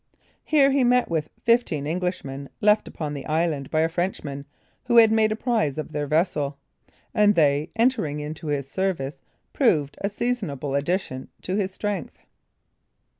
[0.43, 4.47] Here he met with fifteen Englishmen left upon the island by a Frenchman
[4.85, 6.57] who had made a prize of their vessel;
[7.13, 9.21] and they, entering into his service,
[9.53, 12.17] proved a seasonable addition to his strength.